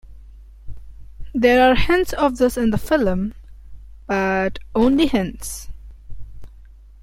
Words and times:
There 1.35 1.61
are 1.69 1.75
hints 1.75 2.11
of 2.13 2.37
this 2.37 2.57
in 2.57 2.71
the 2.71 2.79
film, 2.79 3.35
but 4.07 4.57
only 4.73 5.05
hints. 5.05 5.69